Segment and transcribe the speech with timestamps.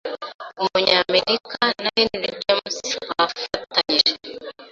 [0.61, 2.77] Umunyamerika na Henry James
[3.09, 4.13] bafatanyije